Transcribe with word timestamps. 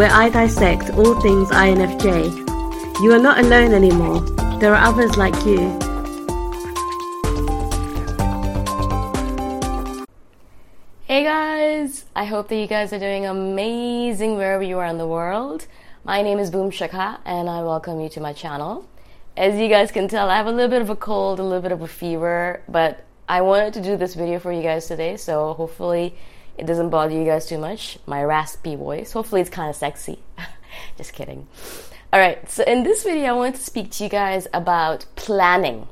where 0.00 0.10
I 0.10 0.30
dissect 0.30 0.88
all 0.96 1.20
things 1.20 1.50
INFJ. 1.50 3.02
You 3.02 3.12
are 3.12 3.18
not 3.18 3.38
alone 3.38 3.74
anymore. 3.74 4.20
There 4.58 4.74
are 4.74 4.82
others 4.82 5.18
like 5.18 5.34
you. 5.44 5.78
Hey 11.04 11.22
guys! 11.22 12.06
I 12.16 12.24
hope 12.24 12.48
that 12.48 12.56
you 12.56 12.66
guys 12.66 12.94
are 12.94 12.98
doing 12.98 13.26
amazing 13.26 14.36
wherever 14.36 14.62
you 14.62 14.78
are 14.78 14.86
in 14.86 14.96
the 14.96 15.06
world. 15.06 15.66
My 16.02 16.22
name 16.22 16.38
is 16.38 16.50
Boom 16.50 16.70
Shikha 16.70 17.18
and 17.26 17.50
I 17.50 17.62
welcome 17.62 18.00
you 18.00 18.08
to 18.08 18.22
my 18.22 18.32
channel. 18.32 18.88
As 19.36 19.60
you 19.60 19.68
guys 19.68 19.92
can 19.92 20.08
tell, 20.08 20.30
I 20.30 20.38
have 20.38 20.46
a 20.46 20.50
little 20.50 20.70
bit 20.70 20.80
of 20.80 20.88
a 20.88 20.96
cold, 20.96 21.40
a 21.40 21.42
little 21.42 21.60
bit 21.60 21.72
of 21.72 21.82
a 21.82 21.86
fever, 21.86 22.62
but 22.70 23.04
I 23.28 23.42
wanted 23.42 23.74
to 23.74 23.82
do 23.82 23.98
this 23.98 24.14
video 24.14 24.38
for 24.38 24.50
you 24.50 24.62
guys 24.62 24.86
today, 24.86 25.18
so 25.18 25.52
hopefully 25.52 26.14
it 26.60 26.66
doesn't 26.66 26.90
bother 26.90 27.14
you 27.14 27.24
guys 27.24 27.46
too 27.46 27.58
much. 27.58 27.98
My 28.06 28.22
raspy 28.22 28.76
voice. 28.76 29.12
Hopefully 29.12 29.40
it's 29.40 29.50
kind 29.50 29.70
of 29.70 29.76
sexy. 29.76 30.18
Just 30.96 31.14
kidding. 31.14 31.48
Alright, 32.12 32.50
so 32.50 32.64
in 32.64 32.82
this 32.82 33.02
video, 33.02 33.28
I 33.28 33.32
want 33.32 33.56
to 33.56 33.62
speak 33.62 33.90
to 33.92 34.04
you 34.04 34.10
guys 34.10 34.46
about 34.52 35.06
planning 35.16 35.88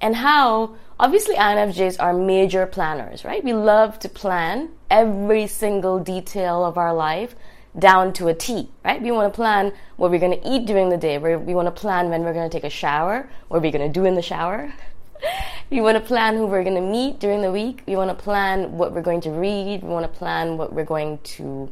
and 0.00 0.16
how 0.16 0.76
obviously 0.98 1.34
INFJs 1.34 1.96
are 2.00 2.12
major 2.12 2.66
planners, 2.66 3.24
right? 3.24 3.42
We 3.44 3.52
love 3.52 3.98
to 4.00 4.08
plan 4.08 4.70
every 4.90 5.46
single 5.46 5.98
detail 5.98 6.64
of 6.64 6.78
our 6.78 6.94
life 6.94 7.34
down 7.78 8.12
to 8.14 8.28
a 8.28 8.34
T, 8.34 8.70
right? 8.84 9.02
We 9.02 9.10
want 9.10 9.32
to 9.32 9.36
plan 9.36 9.72
what 9.96 10.10
we're 10.10 10.20
going 10.20 10.40
to 10.40 10.48
eat 10.48 10.66
during 10.66 10.88
the 10.88 10.96
day. 10.96 11.18
We 11.18 11.54
want 11.54 11.66
to 11.66 11.80
plan 11.80 12.08
when 12.08 12.22
we're 12.22 12.32
going 12.32 12.48
to 12.48 12.56
take 12.56 12.64
a 12.64 12.70
shower, 12.70 13.28
what 13.48 13.60
we're 13.60 13.72
going 13.72 13.92
to 13.92 14.00
do 14.00 14.06
in 14.06 14.14
the 14.14 14.22
shower. 14.22 14.72
we 15.70 15.80
want 15.80 15.96
to 15.96 16.02
plan 16.02 16.36
who 16.36 16.46
we're 16.46 16.64
going 16.64 16.76
to 16.76 16.80
meet 16.80 17.18
during 17.18 17.42
the 17.42 17.52
week. 17.52 17.82
We 17.86 17.96
want 17.96 18.10
to 18.10 18.22
plan 18.22 18.78
what 18.78 18.92
we're 18.92 19.02
going 19.02 19.20
to 19.22 19.30
read. 19.30 19.82
We 19.82 19.88
want 19.88 20.10
to 20.10 20.18
plan 20.18 20.56
what 20.56 20.72
we're 20.72 20.84
going 20.84 21.18
to 21.18 21.70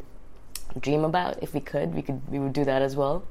dream 0.80 1.04
about. 1.04 1.42
If 1.42 1.54
we 1.54 1.60
could, 1.60 1.94
we 1.94 2.02
could 2.02 2.20
we 2.28 2.38
would 2.38 2.52
do 2.52 2.64
that 2.64 2.82
as 2.82 2.96
well. 2.96 3.24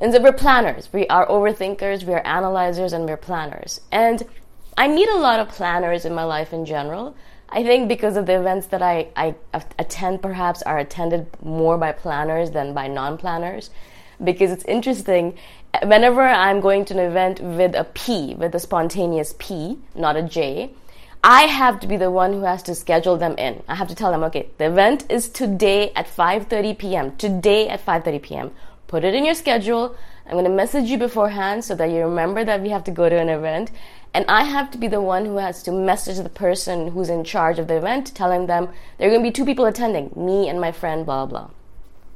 And 0.00 0.12
so 0.12 0.20
we're 0.20 0.32
planners. 0.32 0.88
We 0.92 1.06
are 1.08 1.26
overthinkers, 1.26 2.04
we 2.04 2.14
are 2.14 2.26
analyzers, 2.26 2.92
and 2.92 3.04
we're 3.04 3.16
planners. 3.16 3.80
And 3.92 4.22
I 4.76 4.88
meet 4.88 5.08
a 5.08 5.16
lot 5.16 5.38
of 5.38 5.48
planners 5.48 6.04
in 6.04 6.14
my 6.14 6.24
life 6.24 6.52
in 6.52 6.64
general. 6.64 7.14
I 7.48 7.62
think 7.62 7.88
because 7.88 8.16
of 8.16 8.26
the 8.26 8.38
events 8.38 8.68
that 8.68 8.82
I, 8.82 9.08
I 9.14 9.34
attend, 9.78 10.22
perhaps, 10.22 10.62
are 10.62 10.78
attended 10.78 11.26
more 11.42 11.76
by 11.76 11.92
planners 11.92 12.50
than 12.50 12.72
by 12.72 12.88
non 12.88 13.18
planners. 13.18 13.70
Because 14.22 14.50
it's 14.50 14.64
interesting, 14.64 15.36
whenever 15.82 16.22
I'm 16.22 16.60
going 16.60 16.84
to 16.86 16.94
an 16.94 17.00
event 17.00 17.40
with 17.40 17.74
a 17.74 17.84
P, 17.84 18.34
with 18.34 18.54
a 18.54 18.60
spontaneous 18.60 19.34
P, 19.38 19.78
not 19.94 20.16
a 20.16 20.22
J, 20.22 20.70
I 21.24 21.42
have 21.42 21.80
to 21.80 21.86
be 21.86 21.96
the 21.96 22.10
one 22.10 22.32
who 22.32 22.42
has 22.42 22.62
to 22.64 22.74
schedule 22.74 23.16
them 23.16 23.36
in. 23.38 23.62
I 23.68 23.76
have 23.76 23.88
to 23.88 23.94
tell 23.94 24.10
them, 24.10 24.24
okay, 24.24 24.48
the 24.58 24.66
event 24.66 25.06
is 25.08 25.28
today 25.28 25.92
at 25.94 26.08
5:30 26.08 26.78
p.m. 26.78 27.16
Today 27.16 27.68
at 27.68 27.84
5:30 27.86 28.22
p.m. 28.22 28.50
Put 28.88 29.04
it 29.04 29.14
in 29.14 29.24
your 29.24 29.34
schedule. 29.34 29.96
I'm 30.26 30.32
going 30.32 30.44
to 30.44 30.50
message 30.50 30.90
you 30.90 30.98
beforehand 30.98 31.64
so 31.64 31.74
that 31.76 31.90
you 31.90 32.00
remember 32.00 32.44
that 32.44 32.60
we 32.60 32.68
have 32.70 32.84
to 32.84 32.90
go 32.90 33.08
to 33.08 33.16
an 33.16 33.28
event. 33.28 33.70
And 34.14 34.26
I 34.28 34.44
have 34.44 34.70
to 34.72 34.78
be 34.78 34.88
the 34.88 35.00
one 35.00 35.24
who 35.24 35.36
has 35.36 35.62
to 35.62 35.72
message 35.72 36.18
the 36.18 36.28
person 36.28 36.88
who's 36.88 37.08
in 37.08 37.24
charge 37.24 37.58
of 37.58 37.68
the 37.68 37.76
event, 37.76 38.14
telling 38.14 38.46
them 38.46 38.68
there 38.98 39.08
are 39.08 39.10
going 39.10 39.22
to 39.22 39.28
be 39.28 39.32
two 39.32 39.46
people 39.46 39.64
attending, 39.64 40.12
me 40.14 40.48
and 40.48 40.60
my 40.60 40.70
friend, 40.70 41.06
blah, 41.06 41.24
blah, 41.24 41.46
blah. 41.46 41.61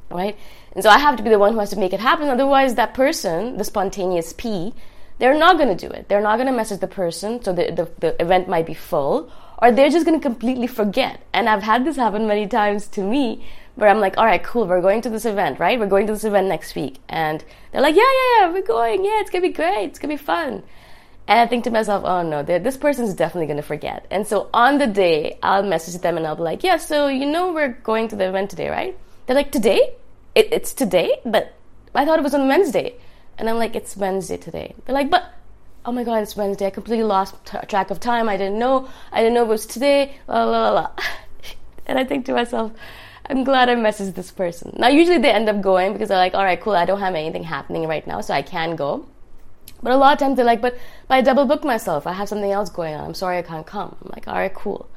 Right? 0.09 0.37
And 0.73 0.83
so 0.83 0.89
I 0.89 0.99
have 0.99 1.17
to 1.17 1.23
be 1.23 1.29
the 1.29 1.39
one 1.39 1.53
who 1.53 1.59
has 1.59 1.69
to 1.71 1.79
make 1.79 1.93
it 1.93 1.99
happen. 1.99 2.29
Otherwise, 2.29 2.75
that 2.75 2.93
person, 2.93 3.57
the 3.57 3.63
spontaneous 3.63 4.33
P, 4.33 4.73
they're 5.19 5.37
not 5.37 5.57
going 5.57 5.75
to 5.75 5.87
do 5.87 5.91
it. 5.91 6.07
They're 6.07 6.21
not 6.21 6.37
going 6.37 6.47
to 6.47 6.53
message 6.53 6.79
the 6.79 6.87
person, 6.87 7.43
so 7.43 7.51
the, 7.51 7.71
the, 7.71 7.89
the 7.99 8.21
event 8.21 8.47
might 8.47 8.65
be 8.65 8.73
full, 8.73 9.31
or 9.57 9.71
they're 9.71 9.89
just 9.89 10.05
going 10.05 10.19
to 10.19 10.23
completely 10.23 10.67
forget. 10.67 11.21
And 11.33 11.49
I've 11.49 11.63
had 11.63 11.85
this 11.85 11.95
happen 11.95 12.27
many 12.27 12.47
times 12.47 12.87
to 12.89 13.01
me 13.01 13.43
where 13.75 13.89
I'm 13.89 13.99
like, 13.99 14.17
all 14.17 14.25
right, 14.25 14.43
cool, 14.43 14.67
we're 14.67 14.81
going 14.81 15.01
to 15.01 15.09
this 15.09 15.25
event, 15.25 15.59
right? 15.59 15.79
We're 15.79 15.87
going 15.87 16.07
to 16.07 16.13
this 16.13 16.23
event 16.23 16.47
next 16.47 16.75
week. 16.75 16.99
And 17.09 17.43
they're 17.71 17.81
like, 17.81 17.95
yeah, 17.95 18.01
yeah, 18.01 18.45
yeah, 18.45 18.51
we're 18.51 18.61
going. 18.61 19.05
Yeah, 19.05 19.19
it's 19.21 19.29
going 19.29 19.43
to 19.43 19.49
be 19.49 19.53
great. 19.53 19.85
It's 19.85 19.99
going 19.99 20.15
to 20.15 20.21
be 20.21 20.25
fun. 20.25 20.63
And 21.27 21.39
I 21.39 21.45
think 21.45 21.65
to 21.65 21.71
myself, 21.71 22.03
oh 22.05 22.21
no, 22.21 22.41
this 22.41 22.77
person's 22.77 23.13
definitely 23.13 23.47
going 23.47 23.57
to 23.57 23.63
forget. 23.63 24.05
And 24.09 24.25
so 24.25 24.49
on 24.53 24.77
the 24.77 24.87
day, 24.87 25.37
I'll 25.43 25.63
message 25.63 26.01
them 26.01 26.17
and 26.17 26.25
I'll 26.25 26.37
be 26.37 26.43
like, 26.43 26.63
yeah, 26.63 26.77
so 26.77 27.07
you 27.07 27.25
know 27.25 27.51
we're 27.51 27.69
going 27.69 28.07
to 28.09 28.15
the 28.15 28.29
event 28.29 28.49
today, 28.49 28.69
right? 28.69 28.97
They're 29.27 29.35
like, 29.35 29.51
today? 29.51 29.93
It, 30.33 30.47
it's 30.51 30.73
today? 30.73 31.19
But 31.25 31.53
I 31.93 32.05
thought 32.05 32.17
it 32.17 32.23
was 32.23 32.33
on 32.33 32.47
Wednesday. 32.47 32.95
And 33.37 33.49
I'm 33.49 33.57
like, 33.57 33.75
it's 33.75 33.95
Wednesday 33.95 34.37
today. 34.37 34.73
They're 34.85 34.95
like, 34.95 35.11
but 35.11 35.33
oh 35.85 35.91
my 35.91 36.03
god, 36.03 36.23
it's 36.23 36.35
Wednesday. 36.35 36.65
I 36.65 36.69
completely 36.69 37.03
lost 37.03 37.35
t- 37.45 37.57
track 37.67 37.91
of 37.91 37.99
time. 37.99 38.29
I 38.29 38.37
didn't 38.37 38.57
know. 38.57 38.89
I 39.11 39.19
didn't 39.19 39.35
know 39.35 39.43
it 39.43 39.49
was 39.49 39.65
today. 39.65 40.15
La 40.27 40.45
la 40.45 40.69
la 40.69 40.71
la. 40.71 40.91
and 41.87 41.99
I 41.99 42.05
think 42.05 42.25
to 42.25 42.33
myself, 42.33 42.71
I'm 43.29 43.43
glad 43.43 43.67
I 43.67 43.75
messaged 43.75 44.15
this 44.15 44.31
person. 44.31 44.73
Now, 44.77 44.87
usually 44.87 45.17
they 45.17 45.31
end 45.31 45.49
up 45.49 45.61
going 45.61 45.91
because 45.91 46.07
they're 46.07 46.17
like, 46.17 46.33
all 46.33 46.45
right, 46.45 46.59
cool. 46.59 46.75
I 46.75 46.85
don't 46.85 47.01
have 47.01 47.13
anything 47.13 47.43
happening 47.43 47.85
right 47.87 48.07
now, 48.07 48.21
so 48.21 48.33
I 48.33 48.41
can 48.41 48.77
go. 48.77 49.05
But 49.83 49.91
a 49.91 49.97
lot 49.97 50.13
of 50.13 50.19
times 50.19 50.37
they're 50.37 50.45
like, 50.45 50.61
but, 50.61 50.77
but 51.07 51.15
I 51.15 51.21
double 51.21 51.45
booked 51.45 51.65
myself. 51.65 52.07
I 52.07 52.13
have 52.13 52.29
something 52.29 52.51
else 52.51 52.69
going 52.69 52.95
on. 52.95 53.03
I'm 53.03 53.13
sorry 53.13 53.37
I 53.37 53.41
can't 53.41 53.67
come. 53.67 53.95
I'm 54.01 54.11
like, 54.13 54.27
all 54.27 54.35
right, 54.35 54.53
cool. 54.53 54.89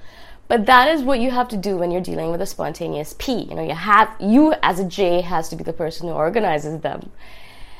But 0.50 0.66
that 0.66 0.88
is 0.88 1.04
what 1.04 1.20
you 1.20 1.30
have 1.30 1.46
to 1.50 1.56
do 1.56 1.76
when 1.76 1.92
you're 1.92 2.00
dealing 2.00 2.32
with 2.32 2.40
a 2.40 2.46
spontaneous 2.46 3.14
P. 3.20 3.44
You 3.44 3.54
know, 3.54 3.62
you 3.62 3.72
have 3.72 4.10
you 4.18 4.52
as 4.64 4.80
a 4.80 4.84
J 4.84 5.20
has 5.20 5.48
to 5.50 5.54
be 5.54 5.62
the 5.62 5.72
person 5.72 6.08
who 6.08 6.14
organizes 6.14 6.80
them. 6.80 7.12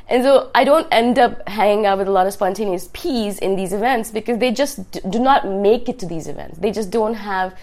And 0.07 0.23
so 0.23 0.53
I 0.55 0.63
don't 0.63 0.87
end 0.93 1.19
up 1.19 1.49
hanging 1.49 1.85
out 1.85 1.99
with 1.99 2.07
a 2.07 2.13
lot 2.13 2.29
of 2.29 2.33
spontaneous 2.33 2.89
P's 2.93 3.41
in 3.41 3.57
these 3.57 3.73
events 3.73 4.13
because 4.13 4.39
they 4.39 4.53
just 4.53 4.89
do 5.11 5.19
not 5.19 5.49
make 5.49 5.89
it 5.89 5.99
to 5.99 6.07
these 6.07 6.29
events. 6.29 6.61
They 6.61 6.71
just 6.71 6.93
don't 6.93 7.15
have, 7.15 7.59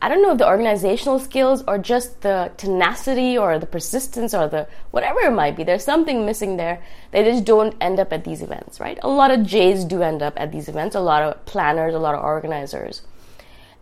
I 0.00 0.08
don't 0.08 0.22
know 0.22 0.36
the 0.36 0.46
organizational 0.46 1.18
skills 1.18 1.64
or 1.66 1.76
just 1.76 2.20
the 2.20 2.52
tenacity 2.58 3.36
or 3.36 3.58
the 3.58 3.66
persistence 3.66 4.32
or 4.32 4.46
the 4.46 4.68
whatever 4.92 5.18
it 5.18 5.32
might 5.32 5.56
be. 5.56 5.64
There's 5.64 5.84
something 5.84 6.24
missing 6.24 6.58
there. 6.58 6.80
They 7.10 7.24
just 7.24 7.44
don't 7.44 7.74
end 7.80 7.98
up 7.98 8.12
at 8.12 8.22
these 8.22 8.40
events, 8.40 8.78
right? 8.78 9.00
A 9.02 9.08
lot 9.08 9.32
of 9.32 9.44
J's 9.44 9.84
do 9.84 10.02
end 10.02 10.22
up 10.22 10.34
at 10.38 10.52
these 10.52 10.68
events, 10.68 10.94
a 10.94 11.00
lot 11.00 11.24
of 11.24 11.44
planners, 11.44 11.92
a 11.92 11.98
lot 11.98 12.14
of 12.14 12.22
organizers. 12.22 13.02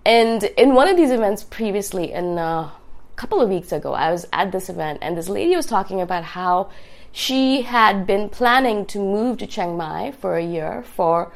And 0.04 0.44
in 0.44 0.74
one 0.74 0.88
of 0.88 0.96
these 0.96 1.10
events 1.10 1.42
previously, 1.42 2.12
in 2.12 2.38
uh, 2.38 2.70
a 2.70 2.72
couple 3.16 3.40
of 3.40 3.48
weeks 3.48 3.72
ago, 3.72 3.94
I 3.94 4.10
was 4.10 4.26
at 4.32 4.52
this 4.52 4.68
event 4.68 4.98
and 5.00 5.16
this 5.16 5.28
lady 5.28 5.56
was 5.56 5.66
talking 5.66 6.00
about 6.00 6.24
how 6.24 6.70
she 7.10 7.62
had 7.62 8.06
been 8.06 8.28
planning 8.28 8.84
to 8.86 8.98
move 8.98 9.38
to 9.38 9.46
Chiang 9.46 9.76
Mai 9.76 10.12
for 10.12 10.36
a 10.36 10.44
year 10.44 10.82
for 10.82 11.32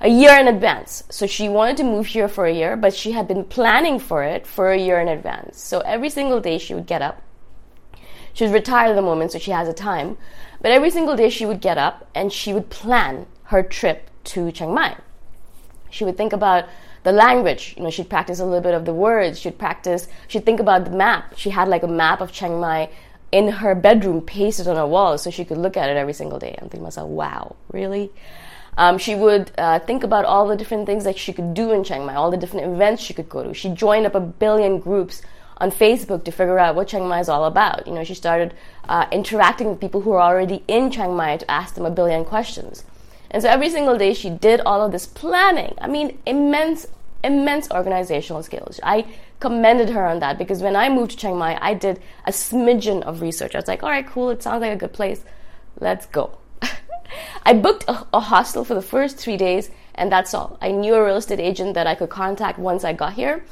a 0.00 0.08
year 0.08 0.38
in 0.38 0.46
advance. 0.46 1.04
So 1.10 1.26
she 1.26 1.48
wanted 1.48 1.76
to 1.78 1.84
move 1.84 2.06
here 2.06 2.28
for 2.28 2.44
a 2.44 2.52
year, 2.52 2.76
but 2.76 2.92
she 2.92 3.12
had 3.12 3.26
been 3.26 3.44
planning 3.44 3.98
for 3.98 4.22
it 4.22 4.46
for 4.46 4.70
a 4.70 4.78
year 4.78 5.00
in 5.00 5.08
advance. 5.08 5.60
So 5.60 5.80
every 5.80 6.10
single 6.10 6.40
day 6.40 6.58
she 6.58 6.74
would 6.74 6.86
get 6.86 7.02
up. 7.02 7.22
She 8.34 8.44
was 8.44 8.52
retired 8.52 8.90
at 8.90 8.94
the 8.96 9.02
moment, 9.02 9.32
so 9.32 9.38
she 9.38 9.52
has 9.52 9.68
a 9.68 9.72
time. 9.72 10.16
But 10.60 10.72
every 10.72 10.90
single 10.90 11.16
day 11.16 11.28
she 11.28 11.46
would 11.46 11.60
get 11.60 11.78
up 11.78 12.08
and 12.14 12.32
she 12.32 12.52
would 12.52 12.68
plan 12.68 13.26
her 13.44 13.62
trip 13.62 14.10
to 14.24 14.50
Chiang 14.52 14.74
Mai. 14.74 14.96
She 15.90 16.04
would 16.04 16.16
think 16.16 16.32
about 16.32 16.66
the 17.02 17.12
language. 17.12 17.74
You 17.76 17.84
know, 17.84 17.90
she'd 17.90 18.08
practice 18.08 18.40
a 18.40 18.44
little 18.44 18.60
bit 18.60 18.74
of 18.74 18.84
the 18.84 18.94
words. 18.94 19.38
She'd 19.38 19.58
practice. 19.58 20.08
She'd 20.28 20.44
think 20.44 20.60
about 20.60 20.84
the 20.84 20.90
map. 20.90 21.34
She 21.36 21.50
had 21.50 21.68
like 21.68 21.82
a 21.82 21.88
map 21.88 22.20
of 22.20 22.32
Chiang 22.32 22.60
Mai 22.60 22.90
in 23.30 23.48
her 23.48 23.74
bedroom 23.74 24.20
pasted 24.20 24.68
on 24.68 24.76
a 24.76 24.86
wall 24.86 25.16
so 25.16 25.30
she 25.30 25.44
could 25.44 25.58
look 25.58 25.76
at 25.76 25.88
it 25.88 25.96
every 25.96 26.12
single 26.12 26.38
day. 26.38 26.54
I'm 26.60 26.68
thinking 26.68 26.82
myself, 26.82 27.08
wow, 27.08 27.56
really? 27.72 28.10
Um, 28.76 28.98
she 28.98 29.14
would 29.14 29.50
uh, 29.58 29.78
think 29.80 30.04
about 30.04 30.24
all 30.24 30.46
the 30.46 30.56
different 30.56 30.86
things 30.86 31.04
that 31.04 31.18
she 31.18 31.32
could 31.32 31.54
do 31.54 31.72
in 31.72 31.84
Chiang 31.84 32.06
Mai, 32.06 32.14
all 32.14 32.30
the 32.30 32.36
different 32.36 32.72
events 32.72 33.02
she 33.02 33.14
could 33.14 33.28
go 33.28 33.42
to. 33.42 33.54
She 33.54 33.68
joined 33.70 34.06
up 34.06 34.14
a 34.14 34.20
billion 34.20 34.78
groups 34.78 35.22
on 35.58 35.70
Facebook 35.70 36.24
to 36.24 36.32
figure 36.32 36.58
out 36.58 36.74
what 36.74 36.88
Chiang 36.88 37.06
Mai 37.06 37.20
is 37.20 37.28
all 37.28 37.44
about. 37.44 37.86
You 37.86 37.92
know, 37.92 38.04
she 38.04 38.14
started 38.14 38.54
uh, 38.88 39.06
interacting 39.12 39.68
with 39.68 39.80
people 39.80 40.00
who 40.02 40.12
are 40.12 40.20
already 40.20 40.62
in 40.68 40.90
Chiang 40.90 41.14
Mai 41.16 41.36
to 41.36 41.50
ask 41.50 41.74
them 41.74 41.84
a 41.84 41.90
billion 41.90 42.24
questions. 42.24 42.84
And 43.32 43.42
so 43.42 43.48
every 43.48 43.70
single 43.70 43.96
day 43.96 44.14
she 44.14 44.30
did 44.30 44.60
all 44.60 44.84
of 44.84 44.92
this 44.92 45.06
planning. 45.06 45.74
I 45.80 45.88
mean, 45.88 46.18
immense, 46.26 46.86
immense 47.24 47.70
organizational 47.70 48.42
skills. 48.42 48.78
I 48.82 49.06
commended 49.40 49.88
her 49.90 50.06
on 50.06 50.20
that 50.20 50.38
because 50.38 50.62
when 50.62 50.76
I 50.76 50.88
moved 50.88 51.12
to 51.12 51.16
Chiang 51.16 51.38
Mai, 51.38 51.58
I 51.60 51.74
did 51.74 52.00
a 52.26 52.30
smidgen 52.30 53.02
of 53.02 53.22
research. 53.22 53.54
I 53.54 53.58
was 53.58 53.66
like, 53.66 53.82
all 53.82 53.90
right, 53.90 54.06
cool, 54.06 54.30
it 54.30 54.42
sounds 54.42 54.60
like 54.60 54.72
a 54.72 54.76
good 54.76 54.92
place. 54.92 55.24
Let's 55.80 56.06
go. 56.06 56.38
I 57.42 57.54
booked 57.54 57.84
a, 57.88 58.06
a, 58.12 58.20
hostel 58.20 58.64
for 58.64 58.74
the 58.74 58.82
first 58.82 59.16
three 59.16 59.38
days, 59.38 59.70
and 59.94 60.12
that's 60.12 60.34
all. 60.34 60.58
I 60.60 60.70
knew 60.70 60.94
a 60.94 61.04
real 61.04 61.16
estate 61.16 61.40
agent 61.40 61.74
that 61.74 61.86
I 61.86 61.94
could 61.94 62.10
contact 62.10 62.58
once 62.58 62.84
I 62.84 62.92
got 62.92 63.14
here. 63.14 63.44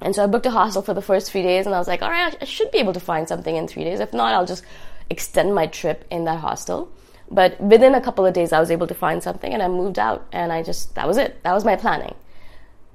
And 0.00 0.14
so 0.14 0.24
I 0.24 0.26
booked 0.26 0.46
a 0.46 0.50
hostel 0.50 0.82
for 0.82 0.94
the 0.94 1.02
first 1.02 1.30
three 1.30 1.42
days, 1.42 1.66
and 1.66 1.74
I 1.74 1.78
was 1.78 1.88
like, 1.88 2.02
all 2.02 2.10
right, 2.10 2.36
I 2.40 2.44
should 2.44 2.70
be 2.70 2.78
able 2.78 2.92
to 2.92 3.00
find 3.00 3.28
something 3.28 3.54
in 3.54 3.66
three 3.66 3.84
days. 3.84 4.00
If 4.00 4.12
not, 4.12 4.34
I'll 4.34 4.46
just 4.46 4.64
extend 5.08 5.54
my 5.54 5.66
trip 5.66 6.04
in 6.10 6.24
that 6.24 6.40
hostel. 6.40 6.90
But 7.30 7.60
within 7.60 7.94
a 7.94 8.00
couple 8.00 8.24
of 8.24 8.32
days, 8.34 8.52
I 8.52 8.60
was 8.60 8.70
able 8.70 8.86
to 8.86 8.94
find 8.94 9.22
something, 9.22 9.52
and 9.52 9.62
I 9.62 9.68
moved 9.68 9.98
out, 9.98 10.26
and 10.32 10.52
I 10.52 10.62
just, 10.62 10.94
that 10.94 11.06
was 11.06 11.18
it. 11.18 11.42
That 11.42 11.52
was 11.52 11.64
my 11.64 11.76
planning. 11.76 12.14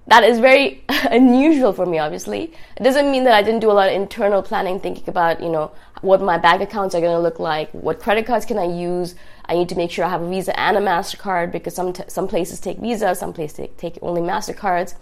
That 0.07 0.23
is 0.23 0.39
very 0.39 0.83
unusual 0.89 1.73
for 1.73 1.85
me 1.85 1.99
obviously. 1.99 2.53
It 2.77 2.83
doesn't 2.83 3.09
mean 3.11 3.23
that 3.23 3.33
i 3.33 3.41
didn't 3.41 3.61
do 3.61 3.71
a 3.71 3.77
lot 3.79 3.87
of 3.89 3.95
internal 3.95 4.41
planning 4.41 4.79
thinking 4.79 5.07
about 5.07 5.41
you 5.41 5.49
know 5.49 5.71
what 6.01 6.21
my 6.21 6.37
bank 6.37 6.61
accounts 6.61 6.93
are 6.93 6.99
going 6.99 7.15
to 7.15 7.21
look 7.21 7.39
like 7.39 7.71
what 7.71 7.99
credit 7.99 8.25
cards 8.25 8.45
can 8.45 8.57
i 8.57 8.65
use. 8.65 9.15
I 9.45 9.55
need 9.55 9.69
to 9.69 9.75
make 9.75 9.91
sure 9.91 10.05
i 10.05 10.09
have 10.09 10.21
a 10.21 10.29
visa 10.29 10.57
and 10.59 10.77
a 10.77 10.81
mastercard 10.81 11.51
because 11.51 11.75
some 11.75 11.93
t- 11.93 12.03
some 12.07 12.27
places 12.27 12.59
take 12.59 12.79
visa 12.79 13.15
some 13.15 13.33
places 13.33 13.57
take, 13.57 13.77
take 13.77 13.99
only 14.01 14.21
mastercards 14.21 14.95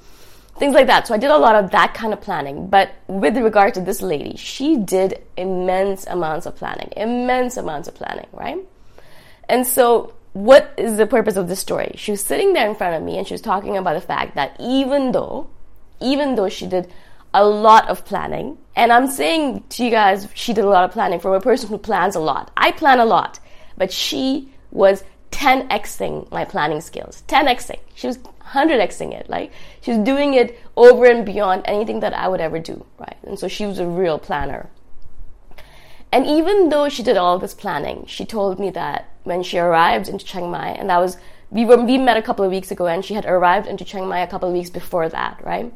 things 0.60 0.75
like 0.75 0.88
that. 0.88 1.07
So 1.07 1.16
i 1.16 1.18
did 1.18 1.31
a 1.31 1.38
lot 1.38 1.56
of 1.56 1.72
that 1.72 1.94
kind 1.94 2.13
of 2.13 2.22
planning. 2.22 2.67
But 2.67 2.94
with 3.08 3.38
regard 3.38 3.74
to 3.75 3.82
this 3.82 4.01
lady 4.01 4.36
she 4.38 4.77
did 4.77 5.24
immense 5.36 6.06
amounts 6.06 6.46
of 6.46 6.56
planning 6.56 6.94
immense 6.96 7.58
amounts 7.58 7.88
of 7.88 7.96
planning 7.96 8.27
right 8.32 8.60
and 9.51 9.67
so 9.67 10.13
what 10.34 10.74
is 10.77 10.98
the 10.98 11.05
purpose 11.05 11.36
of 11.36 11.48
this 11.48 11.60
story? 11.60 11.93
She 11.98 12.12
was 12.12 12.22
sitting 12.22 12.53
there 12.53 12.67
in 12.70 12.75
front 12.75 12.96
of 12.96 13.03
me 13.03 13.17
and 13.17 13.27
she 13.27 13.34
was 13.34 13.41
talking 13.41 13.75
about 13.77 13.96
the 13.96 14.01
fact 14.01 14.36
that 14.36 14.55
even 14.60 15.12
though, 15.12 15.50
even 16.00 16.36
though 16.36 16.48
she 16.48 16.67
did 16.67 16.91
a 17.34 17.46
lot 17.46 17.89
of 17.89 18.05
planning, 18.05 18.58
and 18.75 18.93
I'm 18.93 19.08
saying 19.08 19.65
to 19.70 19.84
you 19.84 19.91
guys, 19.91 20.27
she 20.34 20.53
did 20.53 20.63
a 20.63 20.70
lot 20.70 20.86
of 20.86 20.91
planning 20.91 21.20
from 21.20 21.34
a 21.34 21.41
person 21.41 21.70
who 21.70 21.77
plans 21.77 22.15
a 22.15 22.20
lot. 22.20 22.51
I 22.55 22.72
plan 22.72 23.00
a 23.00 23.05
lot, 23.05 23.39
but 23.77 23.91
she 23.91 24.53
was 24.72 25.03
10xing 25.31 26.31
my 26.31 26.46
planning 26.46 26.79
skills. 26.81 27.24
10xing. 27.27 27.79
She 27.96 28.08
was 28.08 28.17
100xing 28.20 29.13
it. 29.13 29.29
Like, 29.29 29.51
she 29.81 29.91
was 29.91 30.00
doing 30.05 30.34
it 30.34 30.60
over 30.77 31.05
and 31.05 31.25
beyond 31.25 31.63
anything 31.65 32.00
that 32.01 32.13
I 32.13 32.27
would 32.27 32.41
ever 32.41 32.60
do, 32.60 32.86
right? 32.98 33.17
And 33.24 33.38
so 33.38 33.50
she 33.50 33.65
was 33.65 33.79
a 33.79 33.88
real 33.88 34.17
planner. 34.17 34.70
And 36.12 36.27
even 36.27 36.70
though 36.70 36.89
she 36.89 37.03
did 37.03 37.18
all 37.18 37.39
this 37.39 37.53
planning, 37.53 38.06
she 38.06 38.25
told 38.25 38.60
me 38.60 38.70
that 38.72 39.10
when 39.24 39.44
she 39.44 39.58
arrived 39.58 40.10
into 40.10 40.25
Chiang 40.25 40.51
Mai, 40.51 40.70
and 40.70 40.89
that 40.89 41.00
was 41.00 41.18
we 41.50 41.65
were 41.65 41.77
we 41.84 41.98
met 41.98 42.18
a 42.18 42.22
couple 42.22 42.44
of 42.46 42.51
weeks 42.51 42.72
ago, 42.72 42.88
and 42.88 43.03
she 43.03 43.13
had 43.13 43.25
arrived 43.25 43.68
into 43.68 43.86
Chiang 43.86 44.08
Mai 44.08 44.20
a 44.20 44.27
couple 44.27 44.50
of 44.50 44.56
weeks 44.56 44.70
before 44.70 45.08
that, 45.10 45.44
right? 45.44 45.74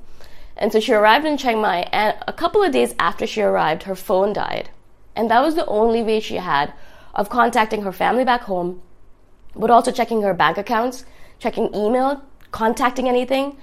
And 0.57 0.71
so 0.71 0.79
she 0.79 0.93
arrived 0.93 1.25
in 1.25 1.37
Chiang 1.37 1.61
Mai, 1.61 1.81
and 1.91 2.15
a 2.27 2.33
couple 2.33 2.63
of 2.63 2.71
days 2.71 2.95
after 2.99 3.27
she 3.27 3.41
arrived, 3.41 3.83
her 3.83 3.95
phone 3.95 4.33
died, 4.33 4.69
and 5.15 5.29
that 5.29 5.41
was 5.41 5.55
the 5.55 5.65
only 5.65 6.01
way 6.03 6.19
she 6.19 6.35
had 6.35 6.73
of 7.13 7.29
contacting 7.29 7.83
her 7.83 7.91
family 7.91 8.25
back 8.25 8.41
home, 8.41 8.81
but 9.55 9.69
also 9.69 9.91
checking 9.91 10.21
her 10.21 10.33
bank 10.33 10.57
accounts, 10.57 11.05
checking 11.39 11.73
email, 11.73 12.21
contacting 12.51 13.07
anything 13.07 13.57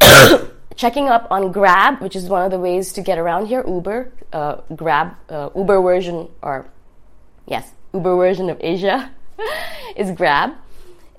checking 0.78 1.08
up 1.08 1.26
on 1.30 1.52
Grab, 1.52 2.00
which 2.00 2.16
is 2.16 2.26
one 2.26 2.42
of 2.42 2.50
the 2.50 2.58
ways 2.58 2.92
to 2.94 3.02
get 3.02 3.18
around 3.18 3.46
here. 3.46 3.62
Uber, 3.66 4.10
uh, 4.32 4.56
Grab, 4.74 5.16
uh, 5.28 5.50
Uber 5.54 5.82
version, 5.82 6.28
or 6.40 6.66
yes, 7.46 7.70
Uber 7.92 8.16
version 8.16 8.48
of 8.48 8.56
Asia 8.60 9.10
is 9.96 10.12
Grab. 10.12 10.52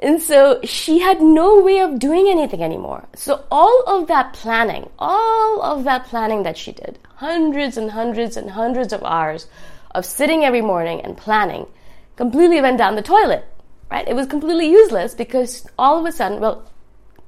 And 0.01 0.21
so 0.21 0.61
she 0.63 0.99
had 0.99 1.21
no 1.21 1.61
way 1.61 1.81
of 1.81 1.99
doing 1.99 2.29
anything 2.29 2.63
anymore. 2.63 3.05
So 3.15 3.43
all 3.51 3.83
of 3.85 4.07
that 4.07 4.31
planning, 4.33 4.89
all 4.97 5.61
of 5.61 5.83
that 5.83 6.05
planning 6.05 6.43
that 6.43 6.57
she 6.57 6.71
did, 6.71 6.97
hundreds 7.15 7.75
and 7.75 7.91
hundreds 7.91 8.37
and 8.37 8.49
hundreds 8.49 8.93
of 8.93 9.03
hours 9.03 9.47
of 9.93 10.05
sitting 10.05 10.45
every 10.45 10.61
morning 10.61 11.01
and 11.01 11.17
planning, 11.17 11.67
completely 12.15 12.61
went 12.61 12.77
down 12.77 12.95
the 12.95 13.01
toilet, 13.01 13.43
right? 13.91 14.07
It 14.07 14.15
was 14.15 14.27
completely 14.27 14.69
useless 14.69 15.13
because 15.13 15.67
all 15.77 15.99
of 15.99 16.05
a 16.05 16.13
sudden, 16.13 16.39
well, 16.39 16.63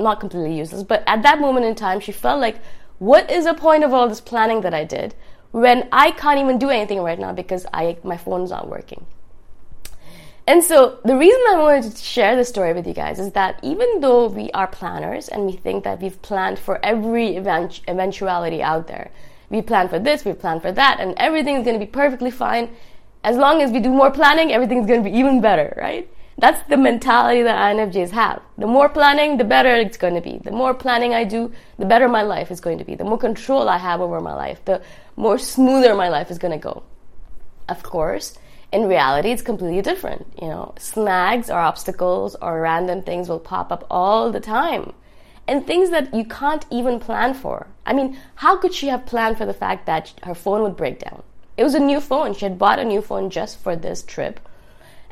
not 0.01 0.19
completely 0.19 0.57
useless, 0.57 0.83
but 0.83 1.03
at 1.07 1.23
that 1.23 1.39
moment 1.39 1.65
in 1.65 1.75
time, 1.75 1.99
she 1.99 2.11
felt 2.11 2.39
like, 2.39 2.57
what 2.99 3.31
is 3.31 3.45
the 3.45 3.53
point 3.53 3.83
of 3.83 3.93
all 3.93 4.07
this 4.07 4.21
planning 4.21 4.61
that 4.61 4.73
I 4.73 4.83
did 4.83 5.15
when 5.51 5.87
I 5.91 6.11
can't 6.11 6.39
even 6.39 6.57
do 6.59 6.69
anything 6.69 7.01
right 7.01 7.19
now 7.19 7.33
because 7.33 7.65
I 7.73 7.97
my 8.03 8.17
phone's 8.17 8.51
not 8.51 8.67
working? 8.67 9.05
And 10.47 10.63
so 10.63 10.99
the 11.05 11.15
reason 11.15 11.39
I 11.49 11.57
wanted 11.57 11.95
to 11.95 12.03
share 12.03 12.35
this 12.35 12.49
story 12.49 12.73
with 12.73 12.87
you 12.87 12.93
guys 12.93 13.19
is 13.19 13.31
that 13.33 13.59
even 13.63 14.01
though 14.01 14.27
we 14.27 14.51
are 14.51 14.67
planners 14.67 15.29
and 15.29 15.45
we 15.45 15.53
think 15.53 15.83
that 15.83 16.01
we've 16.01 16.21
planned 16.21 16.59
for 16.59 16.83
every 16.83 17.35
event- 17.35 17.81
eventuality 17.87 18.61
out 18.61 18.87
there, 18.87 19.11
we 19.49 19.61
plan 19.61 19.87
for 19.87 19.99
this, 19.99 20.25
we 20.25 20.33
plan 20.33 20.59
for 20.59 20.71
that, 20.71 20.99
and 20.99 21.13
everything 21.17 21.55
is 21.55 21.63
going 21.63 21.79
to 21.79 21.85
be 21.85 21.89
perfectly 21.91 22.31
fine. 22.31 22.69
As 23.23 23.37
long 23.37 23.61
as 23.61 23.71
we 23.71 23.79
do 23.79 23.89
more 23.89 24.09
planning, 24.09 24.51
everything's 24.51 24.87
going 24.87 25.03
to 25.03 25.09
be 25.09 25.15
even 25.17 25.41
better, 25.41 25.73
right? 25.77 26.09
That's 26.41 26.67
the 26.69 26.75
mentality 26.75 27.43
that 27.43 27.55
INFJs 27.55 28.09
have. 28.09 28.41
The 28.57 28.65
more 28.65 28.89
planning, 28.89 29.37
the 29.37 29.43
better 29.43 29.75
it's 29.75 29.95
going 29.95 30.15
to 30.15 30.21
be. 30.21 30.39
The 30.39 30.49
more 30.49 30.73
planning 30.73 31.13
I 31.13 31.23
do, 31.23 31.53
the 31.77 31.85
better 31.85 32.07
my 32.07 32.23
life 32.23 32.49
is 32.49 32.59
going 32.59 32.79
to 32.79 32.83
be. 32.83 32.95
The 32.95 33.03
more 33.03 33.19
control 33.19 33.69
I 33.69 33.77
have 33.77 34.01
over 34.01 34.19
my 34.19 34.33
life, 34.33 34.65
the 34.65 34.81
more 35.15 35.37
smoother 35.37 35.93
my 35.93 36.09
life 36.09 36.31
is 36.31 36.39
going 36.39 36.51
to 36.51 36.57
go. 36.57 36.81
Of 37.69 37.83
course, 37.83 38.39
in 38.71 38.87
reality, 38.87 39.29
it's 39.29 39.43
completely 39.43 39.83
different. 39.83 40.25
You 40.41 40.47
know, 40.47 40.73
snags 40.79 41.51
or 41.51 41.59
obstacles 41.59 42.35
or 42.41 42.59
random 42.59 43.03
things 43.03 43.29
will 43.29 43.39
pop 43.39 43.71
up 43.71 43.85
all 43.91 44.31
the 44.31 44.39
time. 44.39 44.93
And 45.47 45.67
things 45.67 45.91
that 45.91 46.11
you 46.11 46.25
can't 46.25 46.65
even 46.71 46.99
plan 46.99 47.35
for. 47.35 47.67
I 47.85 47.93
mean, 47.93 48.17
how 48.33 48.57
could 48.57 48.73
she 48.73 48.87
have 48.87 49.05
planned 49.05 49.37
for 49.37 49.45
the 49.45 49.53
fact 49.53 49.85
that 49.85 50.11
her 50.23 50.33
phone 50.33 50.63
would 50.63 50.75
break 50.75 50.97
down? 50.97 51.21
It 51.55 51.63
was 51.63 51.75
a 51.75 51.79
new 51.79 52.01
phone. 52.01 52.33
She 52.33 52.45
had 52.45 52.57
bought 52.57 52.79
a 52.79 52.85
new 52.85 53.03
phone 53.03 53.29
just 53.29 53.59
for 53.59 53.75
this 53.75 54.01
trip. 54.01 54.39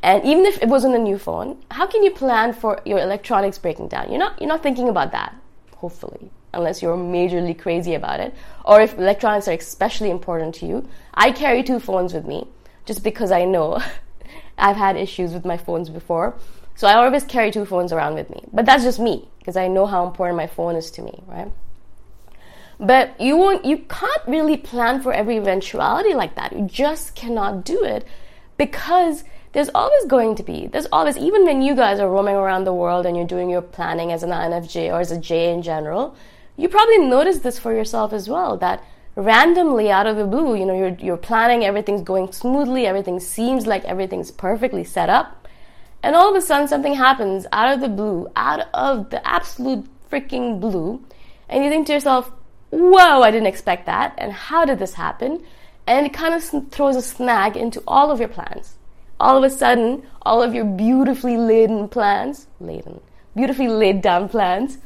And 0.02 0.24
even 0.24 0.46
if 0.46 0.62
it 0.62 0.70
wasn't 0.70 0.96
a 0.96 1.00
new 1.00 1.18
phone, 1.18 1.62
how 1.72 1.86
can 1.86 2.04
you 2.04 2.12
plan 2.12 2.54
for 2.54 2.80
your 2.86 3.00
electronics 3.00 3.58
breaking 3.58 3.90
down? 3.90 4.10
You're 4.10 4.20
not, 4.20 4.40
you're 4.40 4.48
not 4.48 4.64
thinking 4.64 4.88
about 4.88 5.12
that, 5.12 5.36
hopefully, 5.76 6.32
unless 6.54 6.82
you're 6.82 6.96
majorly 6.96 7.58
crazy 7.58 7.96
about 7.96 8.20
it. 8.20 8.34
Or 8.64 8.82
if 8.82 8.98
electronics 8.98 9.48
are 9.48 9.54
especially 9.54 10.10
important 10.10 10.56
to 10.56 10.66
you. 10.66 10.88
I 11.14 11.32
carry 11.32 11.64
two 11.64 11.80
phones 11.80 12.14
with 12.14 12.26
me 12.26 12.48
just 12.86 13.04
because 13.04 13.32
I 13.32 13.46
know 13.46 13.82
I've 14.58 14.78
had 14.78 14.96
issues 14.96 15.34
with 15.34 15.46
my 15.46 15.58
phones 15.58 15.90
before. 15.90 16.36
So 16.76 16.88
I 16.88 16.94
always 16.94 17.26
carry 17.26 17.52
two 17.52 17.66
phones 17.66 17.92
around 17.92 18.16
with 18.16 18.30
me. 18.30 18.42
But 18.54 18.66
that's 18.66 18.84
just 18.84 19.00
me 19.00 19.28
because 19.40 19.58
I 19.58 19.68
know 19.68 19.86
how 19.86 20.08
important 20.08 20.38
my 20.38 20.48
phone 20.48 20.76
is 20.76 20.90
to 20.92 21.02
me, 21.02 21.22
right? 21.28 21.52
But 22.80 23.20
you 23.20 23.36
won't 23.36 23.66
you 23.66 23.80
can't 23.80 24.22
really 24.28 24.56
plan 24.56 25.02
for 25.02 25.12
every 25.12 25.36
eventuality 25.36 26.14
like 26.14 26.36
that. 26.36 26.54
You 26.54 26.66
just 26.66 27.16
cannot 27.16 27.66
do 27.66 27.84
it 27.84 28.08
because 28.58 29.26
there's 29.52 29.70
always 29.74 30.06
going 30.06 30.36
to 30.36 30.44
be 30.44 30.68
there's 30.68 30.88
always 30.92 31.18
even 31.18 31.44
when 31.46 31.62
you 31.62 31.76
guys 31.76 32.00
are 32.00 32.10
roaming 32.10 32.36
around 32.36 32.64
the 32.64 32.74
world 32.74 33.06
and 33.06 33.18
you're 33.18 33.26
doing 33.26 33.50
your 33.50 33.62
planning 33.62 34.12
as 34.12 34.24
an 34.24 34.30
INFJ 34.30 34.92
or 34.94 35.00
as 35.00 35.12
a 35.12 35.20
J 35.20 35.54
in 35.54 35.62
general, 35.62 36.16
you 36.56 36.70
probably 36.70 37.00
notice 37.00 37.40
this 37.40 37.58
for 37.58 37.74
yourself 37.74 38.14
as 38.14 38.30
well 38.30 38.58
that 38.58 38.84
randomly 39.16 39.92
out 39.92 40.08
of 40.08 40.16
the 40.16 40.26
blue, 40.26 40.56
you 40.56 40.66
know, 40.66 40.78
you're, 40.78 40.96
you're 41.00 41.18
planning, 41.18 41.64
everything's 41.64 42.02
going 42.02 42.32
smoothly, 42.32 42.86
everything 42.86 43.20
seems 43.20 43.68
like 43.68 43.84
everything's 43.86 44.32
perfectly 44.32 44.84
set 44.84 45.10
up. 45.10 45.48
And 46.02 46.16
all 46.16 46.30
of 46.30 46.36
a 46.36 46.42
sudden, 46.42 46.68
something 46.68 46.94
happens 46.94 47.46
out 47.52 47.74
of 47.74 47.82
the 47.82 47.90
blue, 47.90 48.30
out 48.36 48.68
of 48.74 49.10
the 49.10 49.26
absolute 49.28 49.86
freaking 50.10 50.60
blue. 50.60 51.04
And 51.50 51.64
you 51.64 51.70
think 51.70 51.88
to 51.88 51.94
yourself, 51.94 52.32
whoa, 52.70 53.22
I 53.22 53.32
didn't 53.32 53.48
expect 53.48 53.86
that. 53.88 54.14
And 54.18 54.32
how 54.32 54.64
did 54.64 54.80
this 54.80 54.94
happen? 54.94 55.44
And 55.86 56.06
it 56.06 56.14
kind 56.14 56.34
of 56.34 56.72
throws 56.72 56.96
a 56.96 57.02
snag 57.02 57.58
into 57.58 57.84
all 57.86 58.12
of 58.12 58.20
your 58.20 58.30
plans. 58.30 58.76
All 59.20 59.38
of 59.38 59.44
a 59.44 59.50
sudden, 59.50 60.04
all 60.22 60.42
of 60.42 60.54
your 60.54 60.66
beautifully 60.66 61.38
laden 61.38 61.90
plans, 61.90 62.48
laden, 62.60 63.02
beautifully 63.36 63.68
laid 63.68 64.02
down 64.02 64.30
plans, 64.30 64.78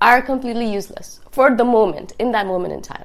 are 0.00 0.22
completely 0.22 0.72
useless 0.72 1.20
for 1.30 1.54
the 1.54 1.64
moment, 1.64 2.12
in 2.18 2.32
that 2.32 2.46
moment 2.46 2.72
in 2.72 2.82
time. 2.82 3.04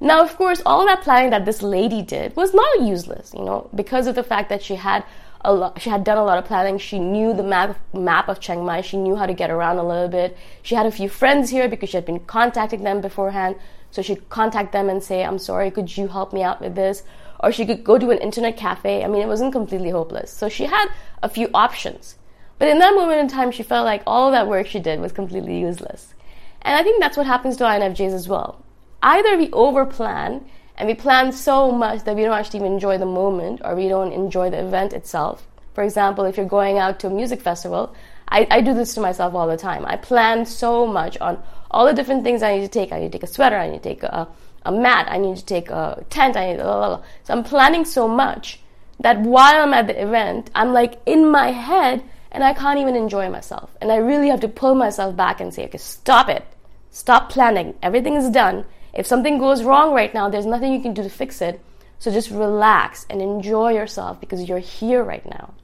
Now, 0.00 0.22
of 0.22 0.36
course, 0.36 0.62
all 0.64 0.86
that 0.86 1.02
planning 1.02 1.30
that 1.30 1.44
this 1.44 1.60
lady 1.62 2.02
did 2.02 2.36
was 2.36 2.54
not 2.54 2.82
useless, 2.82 3.32
you 3.34 3.44
know, 3.44 3.68
because 3.74 4.06
of 4.06 4.14
the 4.14 4.22
fact 4.22 4.48
that 4.48 4.62
she 4.62 4.76
had 4.76 5.04
a 5.40 5.52
lot, 5.52 5.80
she 5.80 5.90
had 5.90 6.04
done 6.04 6.18
a 6.18 6.24
lot 6.24 6.38
of 6.38 6.44
planning. 6.44 6.78
She 6.78 6.98
knew 6.98 7.32
the 7.32 7.42
map, 7.42 7.78
map 7.92 8.28
of 8.28 8.40
Chiang 8.40 8.64
Mai. 8.64 8.80
She 8.80 8.96
knew 8.96 9.16
how 9.16 9.26
to 9.26 9.34
get 9.34 9.50
around 9.50 9.78
a 9.78 9.86
little 9.86 10.08
bit. 10.08 10.36
She 10.62 10.74
had 10.74 10.86
a 10.86 10.90
few 10.90 11.08
friends 11.08 11.50
here 11.50 11.68
because 11.68 11.90
she 11.90 11.96
had 11.96 12.06
been 12.06 12.20
contacting 12.20 12.82
them 12.82 13.00
beforehand. 13.00 13.56
So 13.90 14.02
she'd 14.02 14.28
contact 14.28 14.72
them 14.72 14.88
and 14.88 15.02
say, 15.02 15.24
I'm 15.24 15.38
sorry, 15.38 15.70
could 15.70 15.96
you 15.96 16.08
help 16.08 16.32
me 16.32 16.42
out 16.42 16.60
with 16.60 16.74
this? 16.74 17.02
Or 17.40 17.52
she 17.52 17.66
could 17.66 17.84
go 17.84 17.98
to 17.98 18.10
an 18.10 18.18
internet 18.18 18.56
cafe. 18.56 19.04
I 19.04 19.08
mean, 19.08 19.22
it 19.22 19.28
wasn't 19.28 19.52
completely 19.52 19.90
hopeless. 19.90 20.30
So 20.30 20.48
she 20.48 20.64
had 20.64 20.88
a 21.22 21.28
few 21.28 21.48
options. 21.54 22.16
But 22.58 22.68
in 22.68 22.78
that 22.80 22.94
moment 22.94 23.20
in 23.20 23.28
time, 23.28 23.52
she 23.52 23.62
felt 23.62 23.84
like 23.84 24.02
all 24.06 24.32
that 24.32 24.48
work 24.48 24.66
she 24.66 24.80
did 24.80 25.00
was 25.00 25.12
completely 25.12 25.58
useless. 25.58 26.14
And 26.62 26.74
I 26.76 26.82
think 26.82 27.00
that's 27.00 27.16
what 27.16 27.26
happens 27.26 27.56
to 27.58 27.64
INFJs 27.64 28.12
as 28.12 28.28
well 28.28 28.64
either 29.02 29.36
we 29.36 29.48
overplan 29.48 30.42
and 30.76 30.88
we 30.88 30.94
plan 30.94 31.32
so 31.32 31.70
much 31.72 32.04
that 32.04 32.14
we 32.16 32.22
don't 32.22 32.38
actually 32.38 32.60
even 32.60 32.72
enjoy 32.72 32.98
the 32.98 33.06
moment 33.06 33.60
or 33.64 33.74
we 33.74 33.88
don't 33.88 34.12
enjoy 34.12 34.50
the 34.50 34.64
event 34.64 34.92
itself. 34.92 35.46
For 35.74 35.84
example, 35.84 36.24
if 36.24 36.36
you're 36.36 36.46
going 36.46 36.78
out 36.78 37.00
to 37.00 37.06
a 37.06 37.10
music 37.10 37.40
festival, 37.40 37.94
I, 38.28 38.46
I 38.50 38.60
do 38.60 38.74
this 38.74 38.94
to 38.94 39.00
myself 39.00 39.34
all 39.34 39.46
the 39.46 39.56
time. 39.56 39.84
I 39.86 39.96
plan 39.96 40.44
so 40.46 40.86
much 40.86 41.16
on 41.18 41.42
all 41.70 41.86
the 41.86 41.92
different 41.92 42.24
things 42.24 42.42
I 42.42 42.56
need 42.56 42.62
to 42.62 42.68
take. 42.68 42.92
I 42.92 43.00
need 43.00 43.12
to 43.12 43.18
take 43.18 43.28
a 43.28 43.32
sweater, 43.32 43.56
I 43.56 43.70
need 43.70 43.82
to 43.82 43.88
take 43.88 44.02
a, 44.02 44.28
a 44.68 44.72
mat, 44.72 45.08
I 45.10 45.18
need 45.18 45.36
to 45.36 45.44
take 45.44 45.70
a 45.70 46.04
tent, 46.10 46.36
I 46.36 46.50
need 46.50 46.56
blah, 46.56 46.78
blah, 46.78 46.96
blah. 46.96 47.04
So 47.24 47.34
I'm 47.34 47.42
planning 47.42 47.84
so 47.84 48.06
much 48.06 48.60
that 49.00 49.20
while 49.20 49.62
I'm 49.62 49.72
at 49.72 49.86
the 49.86 50.00
event, 50.00 50.50
I'm 50.54 50.72
like 50.72 51.00
in 51.06 51.30
my 51.30 51.52
head 51.52 52.02
and 52.30 52.44
I 52.44 52.52
can't 52.52 52.78
even 52.78 52.94
enjoy 52.94 53.30
myself. 53.30 53.76
And 53.80 53.90
I 53.90 53.96
really 53.96 54.28
have 54.28 54.40
to 54.40 54.48
pull 54.48 54.74
myself 54.74 55.16
back 55.16 55.40
and 55.40 55.52
say, 55.52 55.64
okay, 55.64 55.78
stop 55.78 56.28
it. 56.28 56.44
Stop 56.90 57.30
planning. 57.30 57.74
Everything 57.82 58.14
is 58.14 58.28
done. 58.28 58.66
If 58.92 59.06
something 59.06 59.38
goes 59.38 59.62
wrong 59.62 59.94
right 59.94 60.12
now, 60.12 60.28
there's 60.28 60.46
nothing 60.46 60.72
you 60.72 60.80
can 60.80 60.94
do 60.94 61.02
to 61.02 61.10
fix 61.10 61.40
it. 61.40 61.60
So 61.98 62.12
just 62.12 62.30
relax 62.30 63.06
and 63.08 63.22
enjoy 63.22 63.72
yourself 63.72 64.20
because 64.20 64.48
you're 64.48 64.58
here 64.58 65.02
right 65.02 65.24
now. 65.24 65.54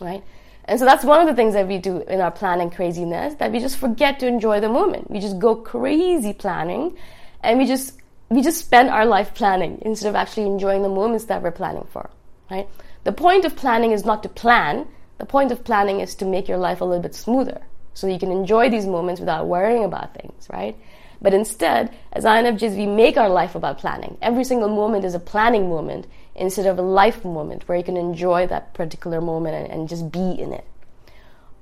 Right? 0.00 0.22
And 0.64 0.78
so 0.78 0.86
that's 0.86 1.04
one 1.04 1.20
of 1.20 1.26
the 1.26 1.34
things 1.34 1.54
that 1.54 1.68
we 1.68 1.78
do 1.78 2.02
in 2.02 2.20
our 2.20 2.30
planning 2.30 2.70
craziness 2.70 3.34
that 3.34 3.52
we 3.52 3.58
just 3.58 3.76
forget 3.76 4.20
to 4.20 4.26
enjoy 4.26 4.60
the 4.60 4.68
moment. 4.68 5.10
We 5.10 5.20
just 5.20 5.38
go 5.38 5.56
crazy 5.56 6.32
planning 6.32 6.96
and 7.42 7.58
we 7.58 7.66
just 7.66 7.98
we 8.34 8.42
just 8.42 8.60
spend 8.60 8.88
our 8.88 9.04
life 9.04 9.34
planning 9.34 9.78
instead 9.82 10.08
of 10.08 10.14
actually 10.14 10.46
enjoying 10.46 10.82
the 10.82 10.88
moments 10.88 11.26
that 11.26 11.42
we're 11.42 11.50
planning 11.50 11.86
for. 11.90 12.10
Right? 12.50 12.68
The 13.04 13.12
point 13.12 13.44
of 13.44 13.56
planning 13.56 13.92
is 13.92 14.04
not 14.04 14.22
to 14.22 14.28
plan. 14.28 14.86
The 15.18 15.26
point 15.26 15.52
of 15.52 15.64
planning 15.64 16.00
is 16.00 16.14
to 16.16 16.24
make 16.24 16.48
your 16.48 16.58
life 16.58 16.80
a 16.80 16.84
little 16.84 17.02
bit 17.02 17.14
smoother 17.14 17.62
so 17.94 18.06
you 18.06 18.18
can 18.18 18.32
enjoy 18.32 18.70
these 18.70 18.86
moments 18.86 19.20
without 19.20 19.46
worrying 19.46 19.84
about 19.84 20.14
things, 20.14 20.48
right? 20.50 20.76
But 21.20 21.34
instead, 21.34 21.94
as 22.12 22.24
INFJs, 22.24 22.76
we 22.76 22.86
make 22.86 23.16
our 23.16 23.28
life 23.28 23.54
about 23.54 23.78
planning. 23.78 24.16
Every 24.22 24.44
single 24.44 24.68
moment 24.68 25.04
is 25.04 25.14
a 25.14 25.20
planning 25.20 25.68
moment 25.68 26.06
instead 26.34 26.66
of 26.66 26.78
a 26.78 26.82
life 26.82 27.24
moment 27.24 27.68
where 27.68 27.78
you 27.78 27.84
can 27.84 27.96
enjoy 27.96 28.46
that 28.46 28.74
particular 28.74 29.20
moment 29.20 29.54
and, 29.54 29.70
and 29.70 29.88
just 29.88 30.10
be 30.10 30.32
in 30.32 30.52
it. 30.52 30.64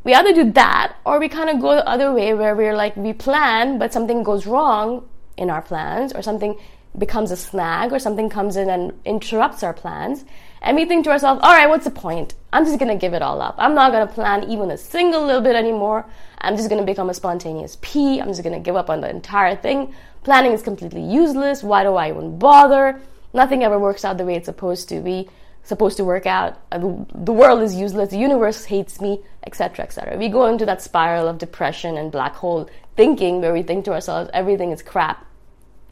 We 0.03 0.15
either 0.15 0.33
do 0.33 0.50
that 0.53 0.97
or 1.05 1.19
we 1.19 1.29
kind 1.29 1.50
of 1.50 1.61
go 1.61 1.75
the 1.75 1.87
other 1.87 2.12
way 2.12 2.33
where 2.33 2.57
we're 2.57 2.77
like, 2.77 2.97
we 2.97 3.12
plan, 3.12 3.79
but 3.79 3.93
something 3.93 4.23
goes 4.23 4.47
wrong 4.47 5.10
in 5.40 5.50
our 5.50 5.62
plans 5.62 6.12
or 6.12 6.23
something 6.23 6.56
becomes 6.99 7.30
a 7.30 7.37
snag 7.37 7.92
or 7.92 7.99
something 7.99 8.28
comes 8.28 8.56
in 8.56 8.68
and 8.68 8.92
interrupts 9.04 9.62
our 9.62 9.73
plans. 9.73 10.25
And 10.61 10.76
we 10.76 10.85
think 10.85 11.04
to 11.04 11.11
ourselves, 11.11 11.40
all 11.42 11.52
right, 11.52 11.68
what's 11.68 11.85
the 11.85 11.90
point? 11.90 12.35
I'm 12.52 12.64
just 12.64 12.78
going 12.78 12.92
to 12.92 13.00
give 13.00 13.14
it 13.14 13.23
all 13.23 13.40
up. 13.40 13.54
I'm 13.59 13.75
not 13.75 13.92
going 13.92 14.06
to 14.06 14.12
plan 14.12 14.50
even 14.50 14.70
a 14.70 14.76
single 14.76 15.25
little 15.25 15.40
bit 15.40 15.56
anymore. 15.56 16.04
I'm 16.38 16.56
just 16.56 16.68
going 16.68 16.80
to 16.80 16.87
become 16.87 17.09
a 17.09 17.14
spontaneous 17.14 17.78
P. 17.80 18.20
I'm 18.20 18.28
just 18.28 18.42
going 18.42 18.52
to 18.52 18.61
give 18.61 18.76
up 18.76 18.90
on 18.90 19.00
the 19.00 19.09
entire 19.09 19.56
thing. 19.56 19.94
Planning 20.25 20.52
is 20.52 20.62
completely 20.62 21.02
useless. 21.02 21.62
Why 21.62 21.82
do 21.82 21.94
I 21.94 22.11
even 22.11 22.38
bother? 22.38 23.00
Nothing 23.32 23.62
ever 23.62 23.78
works 23.78 24.04
out 24.04 24.18
the 24.18 24.25
way 24.25 24.35
it's 24.35 24.47
supposed 24.47 24.88
to 24.88 25.00
be, 25.00 25.28
supposed 25.62 25.97
to 25.99 26.04
work 26.04 26.26
out. 26.26 26.59
The 26.70 27.32
world 27.32 27.62
is 27.62 27.76
useless. 27.76 28.11
The 28.11 28.18
universe 28.18 28.64
hates 28.64 29.00
me, 29.00 29.20
etc., 29.47 29.85
etc. 29.85 30.18
We 30.18 30.28
go 30.28 30.47
into 30.47 30.66
that 30.66 30.82
spiral 30.82 31.28
of 31.28 31.38
depression 31.38 31.97
and 31.97 32.11
black 32.11 32.35
hole 32.35 32.68
thinking 32.97 33.40
where 33.40 33.52
we 33.52 33.62
think 33.62 33.85
to 33.85 33.92
ourselves, 33.92 34.28
everything 34.35 34.73
is 34.73 34.82
crap. 34.82 35.25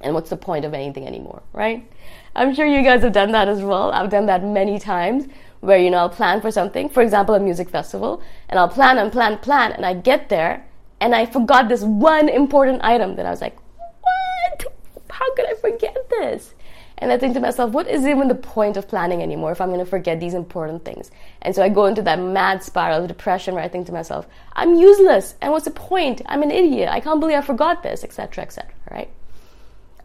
And 0.00 0.14
what's 0.14 0.30
the 0.30 0.36
point 0.36 0.64
of 0.64 0.74
anything 0.74 1.06
anymore, 1.06 1.42
right? 1.52 1.90
I'm 2.36 2.54
sure 2.54 2.66
you 2.66 2.82
guys 2.82 3.02
have 3.02 3.12
done 3.12 3.32
that 3.32 3.48
as 3.48 3.62
well. 3.62 3.90
I've 3.90 4.10
done 4.10 4.26
that 4.26 4.44
many 4.44 4.78
times 4.78 5.26
where, 5.60 5.78
you 5.78 5.90
know, 5.90 5.98
I'll 5.98 6.08
plan 6.08 6.40
for 6.40 6.52
something, 6.52 6.88
for 6.88 7.02
example, 7.02 7.34
a 7.34 7.40
music 7.40 7.68
festival, 7.68 8.22
and 8.48 8.60
I'll 8.60 8.68
plan 8.68 8.98
and 8.98 9.10
plan, 9.10 9.38
plan, 9.38 9.72
and 9.72 9.84
I 9.84 9.94
get 9.94 10.28
there 10.28 10.64
and 11.00 11.14
I 11.14 11.26
forgot 11.26 11.68
this 11.68 11.82
one 11.82 12.28
important 12.28 12.82
item 12.82 13.16
that 13.16 13.26
I 13.26 13.30
was 13.30 13.40
like, 13.40 13.56
what? 13.76 14.64
How 15.10 15.34
could 15.34 15.46
I 15.46 15.54
forget 15.54 15.96
this? 16.10 16.54
And 17.00 17.12
I 17.12 17.18
think 17.18 17.34
to 17.34 17.40
myself, 17.40 17.72
what 17.72 17.86
is 17.86 18.06
even 18.06 18.26
the 18.26 18.34
point 18.34 18.76
of 18.76 18.88
planning 18.88 19.22
anymore 19.22 19.52
if 19.52 19.60
I'm 19.60 19.68
going 19.68 19.78
to 19.78 19.86
forget 19.86 20.18
these 20.18 20.34
important 20.34 20.84
things? 20.84 21.12
And 21.42 21.54
so 21.54 21.62
I 21.62 21.68
go 21.68 21.86
into 21.86 22.02
that 22.02 22.18
mad 22.18 22.64
spiral 22.64 23.02
of 23.02 23.08
depression 23.08 23.54
where 23.54 23.62
I 23.62 23.68
think 23.68 23.86
to 23.86 23.92
myself, 23.92 24.26
I'm 24.54 24.74
useless. 24.74 25.36
And 25.40 25.52
what's 25.52 25.64
the 25.64 25.70
point? 25.70 26.22
I'm 26.26 26.42
an 26.42 26.50
idiot. 26.50 26.88
I 26.88 26.98
can't 26.98 27.20
believe 27.20 27.38
I 27.38 27.42
forgot 27.42 27.84
this, 27.84 28.02
etc., 28.02 28.42
etc., 28.42 28.68
right? 28.90 29.08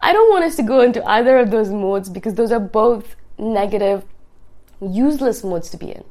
I 0.04 0.12
don't 0.12 0.30
want 0.30 0.44
us 0.44 0.56
to 0.56 0.62
go 0.62 0.80
into 0.80 1.02
either 1.08 1.38
of 1.38 1.50
those 1.50 1.70
modes 1.70 2.10
because 2.10 2.34
those 2.34 2.52
are 2.52 2.60
both 2.60 3.16
negative, 3.38 4.04
useless 4.80 5.42
modes 5.42 5.70
to 5.70 5.78
be 5.78 5.92
in. 5.92 6.04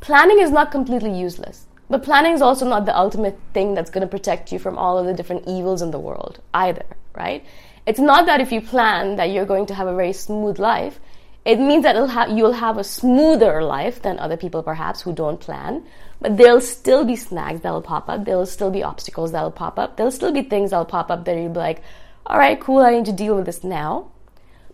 Planning 0.00 0.40
is 0.40 0.50
not 0.50 0.72
completely 0.72 1.16
useless. 1.16 1.66
But 1.88 2.02
planning 2.02 2.32
is 2.32 2.42
also 2.42 2.68
not 2.68 2.86
the 2.86 2.98
ultimate 2.98 3.38
thing 3.54 3.74
that's 3.74 3.90
going 3.90 4.02
to 4.02 4.08
protect 4.08 4.50
you 4.50 4.58
from 4.58 4.76
all 4.76 4.98
of 4.98 5.06
the 5.06 5.14
different 5.14 5.46
evils 5.46 5.80
in 5.82 5.92
the 5.92 6.00
world 6.00 6.40
either, 6.52 6.84
right? 7.14 7.44
It's 7.86 8.00
not 8.00 8.26
that 8.26 8.40
if 8.40 8.50
you 8.50 8.60
plan 8.60 9.14
that 9.14 9.30
you're 9.30 9.46
going 9.46 9.66
to 9.66 9.74
have 9.74 9.86
a 9.86 9.94
very 9.94 10.12
smooth 10.12 10.58
life, 10.58 10.98
it 11.44 11.60
means 11.60 11.84
that 11.84 11.94
ha- 12.10 12.26
you'll 12.26 12.54
have 12.54 12.78
a 12.78 12.82
smoother 12.82 13.62
life 13.62 14.02
than 14.02 14.18
other 14.18 14.36
people 14.36 14.64
perhaps 14.64 15.02
who 15.02 15.12
don't 15.12 15.38
plan. 15.38 15.84
But 16.20 16.36
there'll 16.36 16.60
still 16.60 17.04
be 17.04 17.14
snags 17.14 17.60
that'll 17.60 17.82
pop 17.82 18.08
up. 18.08 18.24
There'll 18.24 18.46
still 18.46 18.72
be 18.72 18.82
obstacles 18.82 19.30
that'll 19.30 19.52
pop 19.52 19.78
up. 19.78 19.96
There'll 19.96 20.10
still 20.10 20.32
be 20.32 20.42
things 20.42 20.70
that'll 20.70 20.86
pop 20.86 21.08
up 21.12 21.24
that 21.26 21.36
you'll 21.36 21.50
be 21.50 21.60
like, 21.60 21.84
all 22.26 22.38
right, 22.38 22.60
cool, 22.60 22.78
I 22.78 22.90
need 22.90 23.04
to 23.06 23.12
deal 23.12 23.36
with 23.36 23.46
this 23.46 23.64
now. 23.64 24.10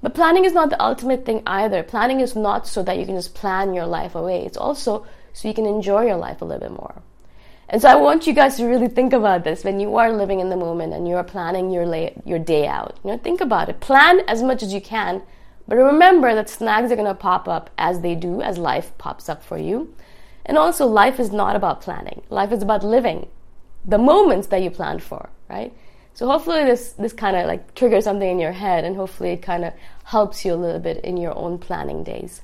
But 0.01 0.15
planning 0.15 0.45
is 0.45 0.53
not 0.53 0.71
the 0.71 0.83
ultimate 0.83 1.25
thing 1.25 1.43
either. 1.47 1.83
Planning 1.83 2.21
is 2.21 2.35
not 2.35 2.67
so 2.67 2.83
that 2.83 2.99
you 2.99 3.07
can 3.07 3.15
just 3.15 3.35
plan 3.35 3.73
your 3.73 3.87
life 3.87 4.15
away. 4.15 4.45
It's 4.45 4.57
also 4.57 5.07
so 5.33 5.49
you 5.49 5.55
can 5.55 5.67
enjoy 5.67 6.07
your 6.07 6.17
life 6.17 6.43
a 6.43 6.45
little 6.45 6.69
bit 6.69 6.77
more. 6.77 7.03
And 7.69 7.81
so 7.81 7.89
I 7.89 7.95
want 7.95 8.27
you 8.27 8.35
guys 8.35 8.57
to 8.57 8.67
really 8.67 8.89
think 8.89 9.13
about 9.13 9.45
this 9.45 9.65
when 9.65 9.81
you 9.81 9.97
are 9.97 10.13
living 10.13 10.41
in 10.41 10.51
the 10.51 10.57
moment 10.57 10.93
and 10.93 11.09
you 11.09 11.15
are 11.15 11.25
planning 11.25 11.71
your 11.71 11.87
lay, 11.87 12.21
your 12.25 12.39
day 12.39 12.67
out. 12.67 12.99
You 13.05 13.13
know, 13.13 13.19
think 13.19 13.41
about 13.41 13.69
it. 13.69 13.81
Plan 13.81 14.21
as 14.29 14.43
much 14.43 14.63
as 14.63 14.75
you 14.75 14.81
can, 14.81 15.23
but 15.67 15.77
remember 15.77 16.35
that 16.35 16.51
snags 16.51 16.91
are 16.91 16.97
going 16.97 17.07
to 17.07 17.15
pop 17.15 17.49
up 17.49 17.71
as 17.79 18.01
they 18.01 18.15
do 18.15 18.43
as 18.43 18.59
life 18.59 18.93
pops 18.99 19.29
up 19.29 19.43
for 19.43 19.57
you. 19.57 19.95
And 20.45 20.59
also 20.59 20.87
life 20.87 21.21
is 21.21 21.33
not 21.33 21.57
about 21.57 21.81
planning. 21.81 22.23
Life 22.29 22.53
is 22.53 22.63
about 22.63 22.85
living 22.85 23.29
the 23.85 23.99
moments 23.99 24.49
that 24.49 24.63
you 24.63 24.71
planned 24.71 25.03
for, 25.03 25.31
right? 25.49 25.73
So 26.14 26.26
hopefully 26.26 26.64
this 26.64 26.92
this 26.92 27.12
kind 27.12 27.37
of 27.37 27.47
like 27.47 27.75
triggers 27.75 28.04
something 28.04 28.28
in 28.28 28.38
your 28.38 28.52
head 28.52 28.85
and 28.85 28.95
hopefully 28.97 29.31
it 29.31 29.42
kind 29.42 29.64
of 29.64 29.73
helps 30.04 30.45
you 30.45 30.52
a 30.52 30.57
little 30.57 30.81
bit 30.81 31.04
in 31.04 31.16
your 31.16 31.37
own 31.37 31.59
planning 31.59 32.04
days. 32.04 32.42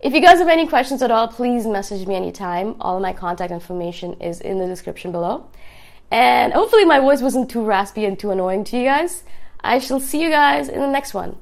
If 0.00 0.12
you 0.12 0.20
guys 0.20 0.38
have 0.38 0.48
any 0.48 0.66
questions 0.66 1.00
at 1.00 1.12
all, 1.12 1.28
please 1.28 1.64
message 1.64 2.08
me 2.08 2.16
anytime. 2.16 2.74
All 2.80 2.98
my 2.98 3.12
contact 3.12 3.52
information 3.52 4.14
is 4.14 4.40
in 4.40 4.58
the 4.58 4.66
description 4.66 5.12
below. 5.12 5.46
And 6.10 6.52
hopefully 6.52 6.84
my 6.84 6.98
voice 6.98 7.22
wasn't 7.22 7.48
too 7.48 7.64
raspy 7.64 8.04
and 8.04 8.18
too 8.18 8.32
annoying 8.32 8.64
to 8.64 8.76
you 8.76 8.84
guys. 8.84 9.22
I 9.60 9.78
shall 9.78 10.00
see 10.00 10.20
you 10.20 10.28
guys 10.28 10.68
in 10.68 10.80
the 10.80 10.88
next 10.88 11.14
one. 11.14 11.36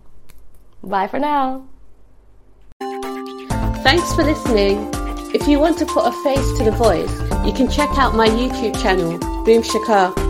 Bye 0.83 1.09
for 1.09 1.19
now. 1.19 1.67
Thanks 3.83 4.15
for 4.15 4.25
listening. 4.25 4.91
If 5.35 5.49
you 5.49 5.59
want 5.59 5.79
to 5.79 5.87
put 5.87 6.07
a 6.07 6.13
face 6.23 6.59
to 6.59 6.65
the 6.65 6.73
voice, 6.73 7.13
you 7.47 7.53
can 7.53 7.69
check 7.69 7.89
out 7.99 8.15
my 8.15 8.29
YouTube 8.29 8.81
channel, 8.83 9.19
Boom 9.45 9.63
Shikha. 9.63 10.30